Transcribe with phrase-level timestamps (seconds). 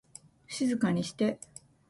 [0.47, 1.39] 静かにして